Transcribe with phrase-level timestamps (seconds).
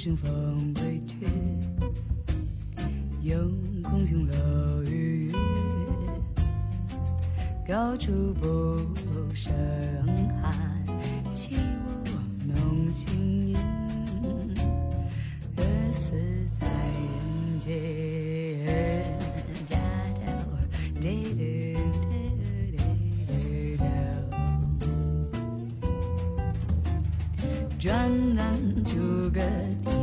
[0.00, 1.26] 乘风归去
[3.20, 3.36] 又
[3.82, 5.32] 恐琼楼玉宇
[7.68, 8.78] 高处不
[9.34, 9.52] 胜
[27.80, 29.99] 转眼就各。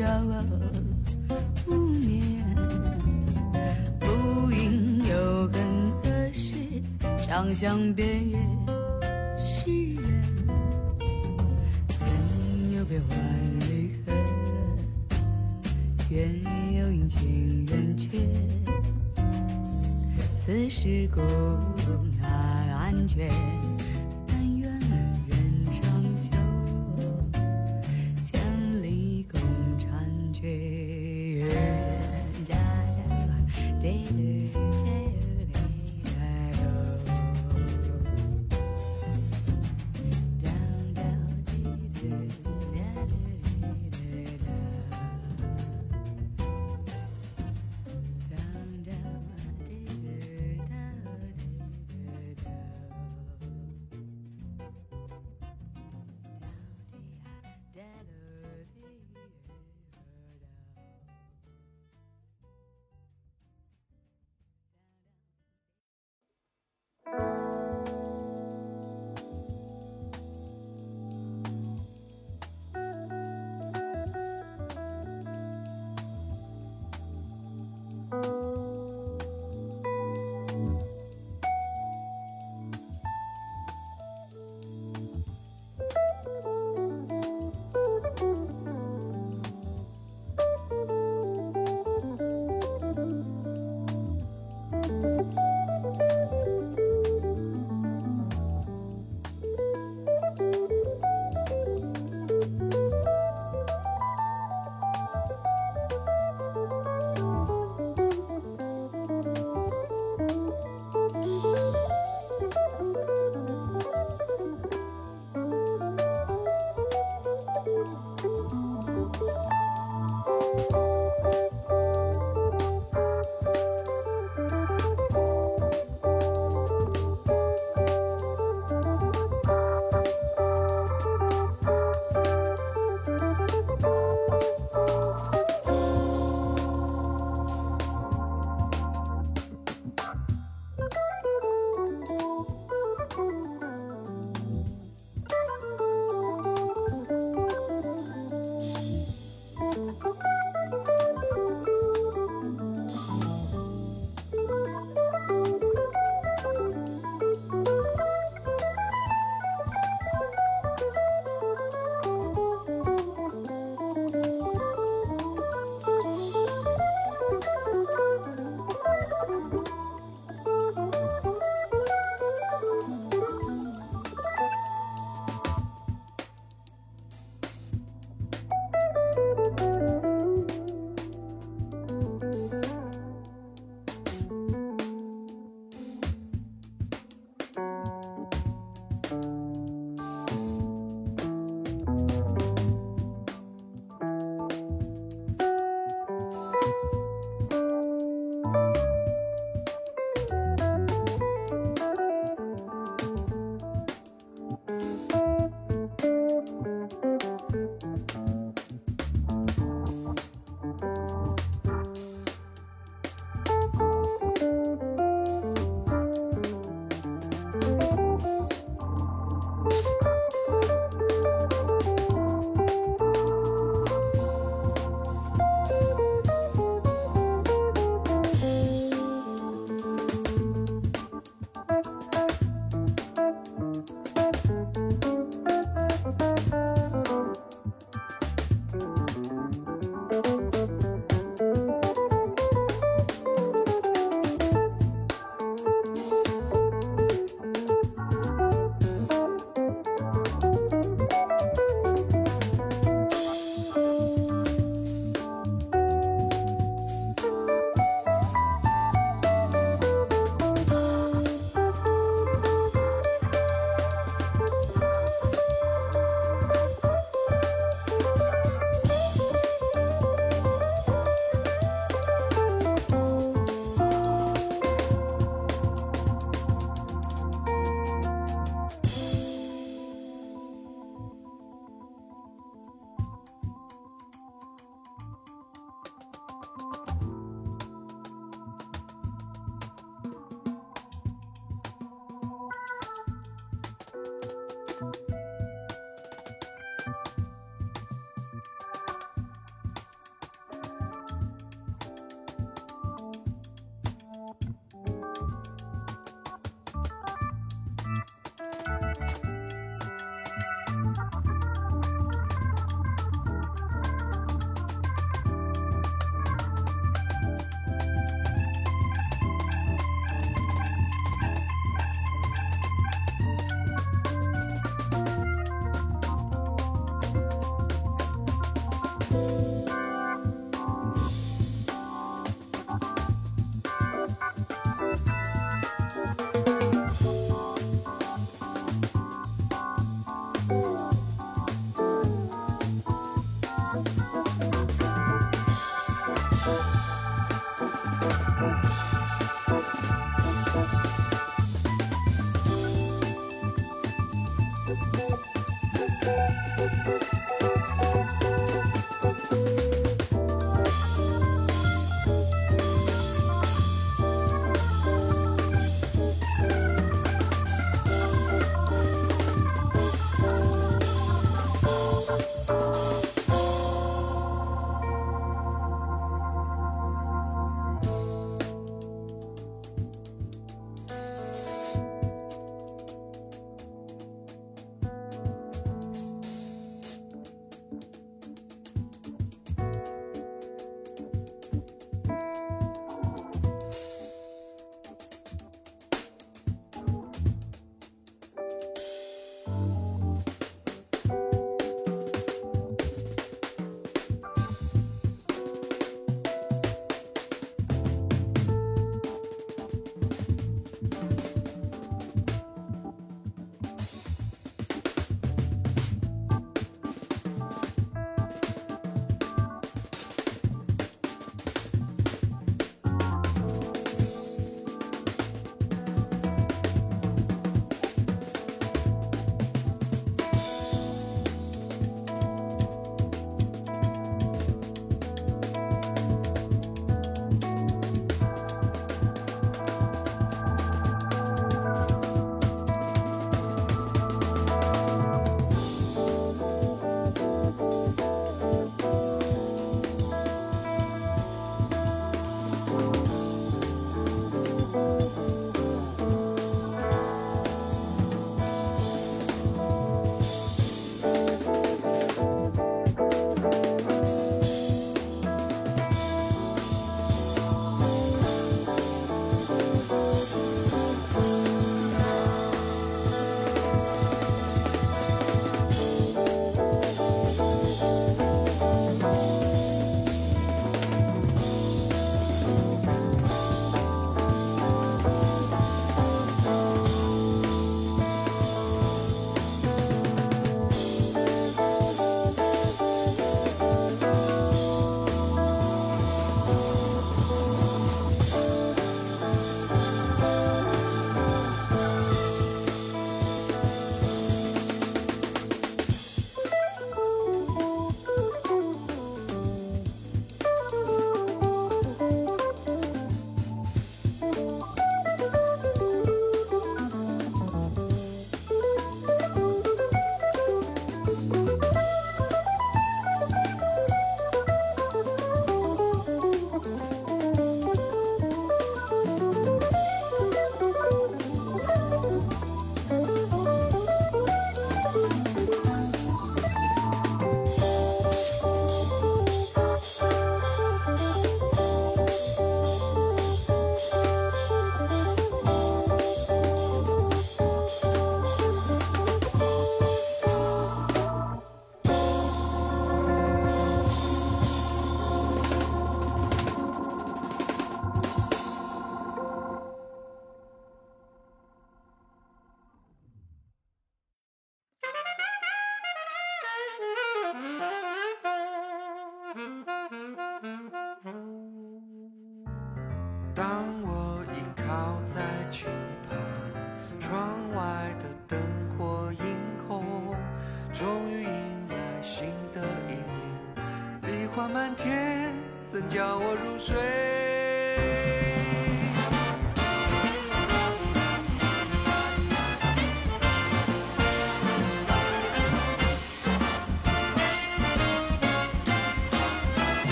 [0.00, 0.42] 骄傲
[1.66, 2.42] 无眠
[3.98, 6.54] 不应有恨何事
[7.20, 8.06] 长向别
[9.36, 11.20] 时圆人。
[12.74, 13.08] 有悲欢
[13.68, 14.12] 离合
[16.08, 16.26] 月
[16.78, 18.18] 有阴晴圆缺
[20.34, 21.20] 此事古
[22.18, 23.69] 难全。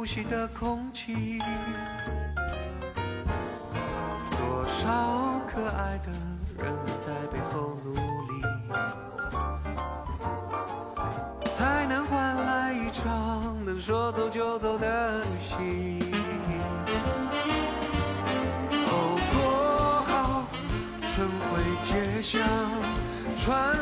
[0.00, 1.38] 呼吸的空气。
[4.30, 6.10] 多少可爱的
[6.56, 8.40] 人在背后努力，
[11.54, 15.98] 才能换来一场能说走就走的旅行。
[18.86, 20.46] 哦，多好，
[21.12, 22.40] 春回街巷，
[23.38, 23.76] 川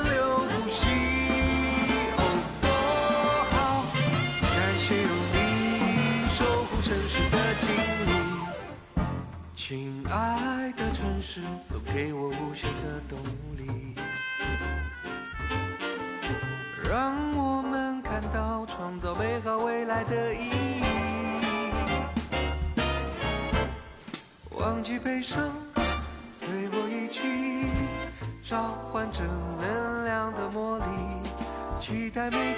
[9.69, 13.19] 亲爱的城市，总给我无限的动
[13.59, 13.95] 力，
[16.89, 20.83] 让我们看到创造美好未来的意义。
[24.57, 25.53] 忘记悲伤，
[26.41, 27.71] 随我一起
[28.43, 29.27] 召唤正
[29.59, 30.85] 能量的魔力，
[31.79, 32.57] 期待每天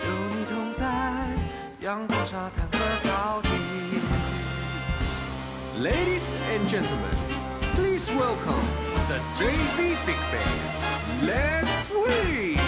[0.00, 1.28] 有你同在，
[1.82, 3.49] 阳光、沙滩和草地。
[5.80, 7.16] Ladies and gentlemen,
[7.74, 8.66] please welcome
[9.08, 11.26] the Jay-Z Big Band.
[11.26, 12.59] Let's swing!